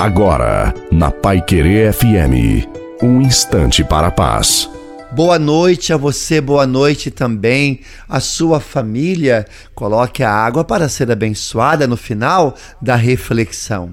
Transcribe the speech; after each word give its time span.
Agora, 0.00 0.72
na 0.90 1.10
Pai 1.10 1.42
Querer 1.42 1.92
FM, 1.92 2.66
um 3.02 3.20
instante 3.20 3.84
para 3.84 4.06
a 4.06 4.10
paz. 4.10 4.66
Boa 5.12 5.38
noite 5.38 5.92
a 5.92 5.98
você, 5.98 6.40
boa 6.40 6.66
noite 6.66 7.10
também 7.10 7.80
à 8.08 8.18
sua 8.18 8.60
família. 8.60 9.44
Coloque 9.74 10.22
a 10.22 10.32
água 10.32 10.64
para 10.64 10.88
ser 10.88 11.10
abençoada 11.10 11.86
no 11.86 11.98
final 11.98 12.56
da 12.80 12.96
reflexão. 12.96 13.92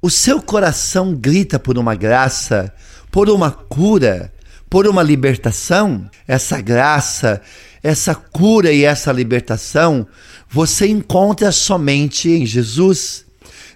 O 0.00 0.08
seu 0.08 0.40
coração 0.40 1.14
grita 1.14 1.58
por 1.58 1.76
uma 1.76 1.94
graça, 1.94 2.72
por 3.10 3.28
uma 3.28 3.50
cura, 3.50 4.32
por 4.70 4.86
uma 4.86 5.02
libertação. 5.02 6.08
Essa 6.26 6.62
graça, 6.62 7.42
essa 7.82 8.14
cura 8.14 8.72
e 8.72 8.84
essa 8.84 9.12
libertação 9.12 10.06
você 10.48 10.86
encontra 10.88 11.52
somente 11.52 12.30
em 12.30 12.46
Jesus. 12.46 13.30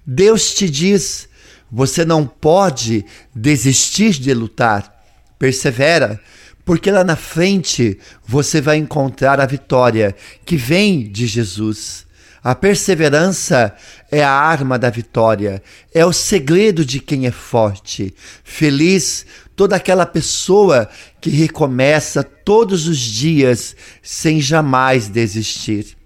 Deus 0.07 0.55
te 0.55 0.71
diz: 0.71 1.29
você 1.71 2.05
não 2.05 2.27
pode 2.27 3.05
desistir 3.35 4.13
de 4.13 4.33
lutar. 4.33 4.95
Persevera, 5.39 6.21
porque 6.65 6.91
lá 6.91 7.05
na 7.05 7.17
frente 7.17 7.99
você 8.27 8.61
vai 8.61 8.77
encontrar 8.77 9.41
a 9.41 9.47
vitória 9.47 10.15
que 10.45 10.57
vem 10.57 11.11
de 11.11 11.27
Jesus. 11.27 12.07
A 12.43 12.55
perseverança 12.55 13.75
é 14.11 14.23
a 14.23 14.31
arma 14.31 14.79
da 14.79 14.89
vitória, 14.89 15.61
é 15.93 16.07
o 16.07 16.13
segredo 16.13 16.85
de 16.85 17.01
quem 17.01 17.27
é 17.27 17.33
forte. 17.33 18.15
Feliz 18.45 19.27
toda 19.57 19.75
aquela 19.75 20.07
pessoa 20.07 20.89
que 21.21 21.29
recomeça 21.29 22.23
todos 22.23 22.87
os 22.87 22.99
dias 22.99 23.75
sem 24.01 24.41
jamais 24.41 25.09
desistir. 25.09 25.97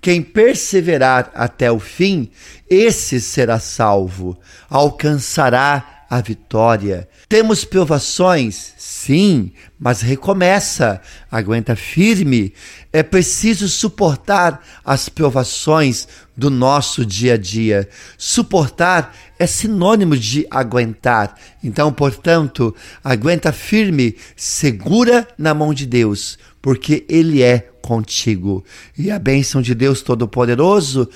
Quem 0.00 0.22
perseverar 0.22 1.30
até 1.34 1.70
o 1.70 1.78
fim, 1.78 2.30
esse 2.68 3.20
será 3.20 3.58
salvo, 3.58 4.38
alcançará 4.68 6.00
a 6.10 6.20
vitória. 6.20 7.08
Temos 7.28 7.64
provações, 7.64 8.74
sim, 8.76 9.52
mas 9.78 10.00
recomeça, 10.00 11.00
aguenta 11.30 11.76
firme. 11.76 12.52
É 12.92 13.00
preciso 13.04 13.68
suportar 13.68 14.60
as 14.84 15.08
provações 15.08 16.08
do 16.36 16.50
nosso 16.50 17.06
dia 17.06 17.34
a 17.34 17.36
dia. 17.36 17.88
Suportar 18.18 19.14
é 19.38 19.46
sinônimo 19.46 20.16
de 20.16 20.44
aguentar. 20.50 21.36
Então, 21.62 21.92
portanto, 21.92 22.74
aguenta 23.04 23.52
firme, 23.52 24.16
segura 24.34 25.28
na 25.38 25.54
mão 25.54 25.72
de 25.72 25.86
Deus, 25.86 26.36
porque 26.60 27.04
Ele 27.08 27.40
é 27.40 27.70
contigo. 27.82 28.64
E 28.96 29.10
a 29.10 29.18
bênção 29.18 29.60
de 29.62 29.74
Deus 29.74 30.02
Todo-Poderoso 30.02 31.08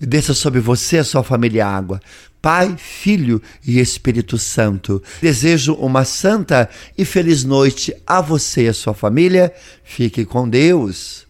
desça 0.00 0.34
sobre 0.34 0.60
você, 0.60 0.98
a 0.98 1.04
sua 1.04 1.22
família, 1.22 1.66
água. 1.66 2.00
Pai, 2.40 2.76
Filho 2.78 3.42
e 3.66 3.80
Espírito 3.80 4.38
Santo. 4.38 5.02
Desejo 5.20 5.74
uma 5.74 6.04
santa 6.04 6.70
e 6.96 7.04
feliz 7.04 7.44
noite 7.44 7.94
a 8.06 8.20
você 8.20 8.64
e 8.64 8.68
a 8.68 8.74
sua 8.74 8.94
família. 8.94 9.52
Fique 9.84 10.24
com 10.24 10.48
Deus. 10.48 11.27